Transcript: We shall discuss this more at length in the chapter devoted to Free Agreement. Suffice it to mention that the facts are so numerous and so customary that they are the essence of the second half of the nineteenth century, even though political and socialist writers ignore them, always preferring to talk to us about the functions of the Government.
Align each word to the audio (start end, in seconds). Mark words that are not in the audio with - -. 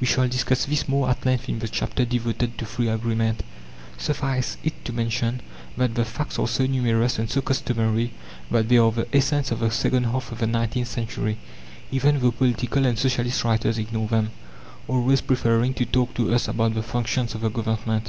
We 0.00 0.08
shall 0.08 0.26
discuss 0.26 0.64
this 0.64 0.88
more 0.88 1.08
at 1.08 1.24
length 1.24 1.48
in 1.48 1.60
the 1.60 1.68
chapter 1.68 2.04
devoted 2.04 2.58
to 2.58 2.66
Free 2.66 2.88
Agreement. 2.88 3.44
Suffice 3.96 4.56
it 4.64 4.84
to 4.84 4.92
mention 4.92 5.40
that 5.76 5.94
the 5.94 6.04
facts 6.04 6.36
are 6.36 6.48
so 6.48 6.66
numerous 6.66 7.16
and 7.16 7.30
so 7.30 7.40
customary 7.40 8.12
that 8.50 8.68
they 8.68 8.76
are 8.78 8.90
the 8.90 9.06
essence 9.16 9.52
of 9.52 9.60
the 9.60 9.70
second 9.70 10.06
half 10.06 10.32
of 10.32 10.40
the 10.40 10.48
nineteenth 10.48 10.88
century, 10.88 11.38
even 11.92 12.18
though 12.18 12.32
political 12.32 12.86
and 12.86 12.98
socialist 12.98 13.44
writers 13.44 13.78
ignore 13.78 14.08
them, 14.08 14.32
always 14.88 15.20
preferring 15.20 15.74
to 15.74 15.86
talk 15.86 16.12
to 16.14 16.34
us 16.34 16.48
about 16.48 16.74
the 16.74 16.82
functions 16.82 17.36
of 17.36 17.42
the 17.42 17.48
Government. 17.48 17.96